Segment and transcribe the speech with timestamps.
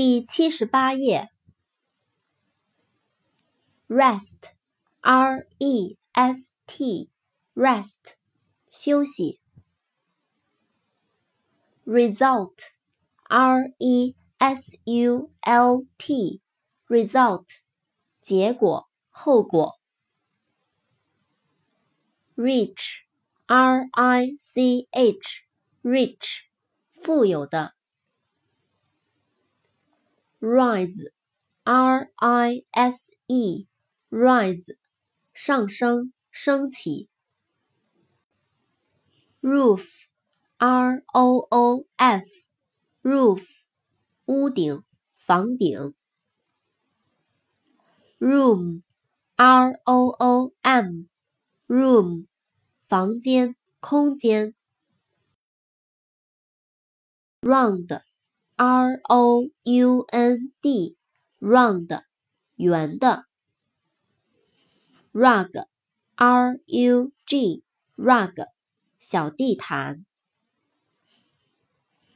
[0.00, 1.28] 第七十八页。
[3.88, 8.14] rest，r e s t，rest，
[8.70, 9.40] 休息。
[11.84, 17.46] result，r e s u l t，result，
[18.22, 19.80] 结果、后果。
[22.36, 26.44] rich，r i c h，rich，
[27.02, 27.77] 富有的。
[30.40, 34.76] Rise，r i s e，rise，
[35.34, 37.08] 上升，升起。
[39.40, 43.44] roof，r o o f，roof，
[44.26, 44.84] 屋顶，
[45.16, 45.94] 房顶。
[48.18, 52.26] room，r o o m，room，
[52.88, 54.54] 房间，空间。
[57.40, 58.07] round。
[58.58, 62.02] R O U N D，round，
[62.56, 63.26] 圆的。
[65.12, 68.46] rug，R U G，rug，
[68.98, 70.04] 小地毯。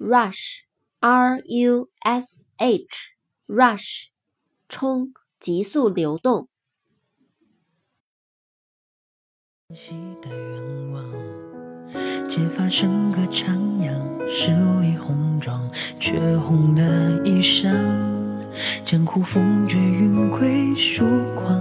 [0.00, 4.08] rush，R U S H，rush，
[4.68, 6.48] 冲，急速流动。
[12.28, 15.21] 揭发声歌唱扬，十里红
[16.12, 16.82] 血，红的
[17.24, 17.72] 衣裳。
[18.84, 21.58] 江湖风绝云归曙光，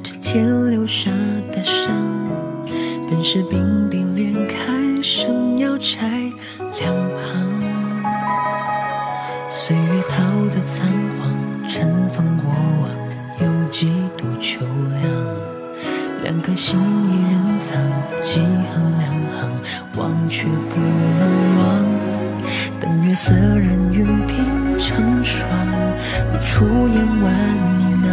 [0.00, 1.10] 这天留下
[1.50, 1.92] 的伤，
[3.10, 6.08] 本是冰滴裂开生药拆
[6.78, 8.12] 两旁。
[9.50, 10.22] 岁月淘
[10.54, 10.86] 得残
[11.18, 12.88] 黄，尘封过往，
[13.40, 14.60] 有几度秋
[15.02, 15.02] 凉？
[16.22, 17.76] 两颗心一人藏，
[18.22, 18.46] 几行
[19.00, 19.50] 两行，
[19.96, 20.80] 忘却不
[21.18, 22.13] 能忘。
[22.84, 25.48] 等月色染云鬓成霜
[26.30, 27.32] 如初言万
[27.78, 28.08] 里呢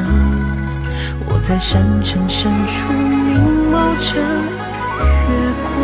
[1.27, 4.15] 我在山城深处凝望着
[5.27, 5.80] 月光。